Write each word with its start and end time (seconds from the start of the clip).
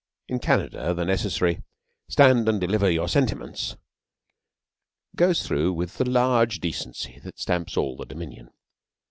In 0.27 0.39
Canada 0.39 0.95
the 0.95 1.05
necessary 1.05 1.61
'Stand 2.09 2.49
and 2.49 2.59
deliver 2.59 2.89
your 2.89 3.07
sentiments' 3.07 3.77
goes 5.15 5.45
through 5.45 5.73
with 5.73 5.99
the 5.99 6.09
large 6.09 6.59
decency 6.59 7.19
that 7.19 7.37
stamps 7.37 7.77
all 7.77 7.95
the 7.95 8.05
Dominion. 8.07 8.49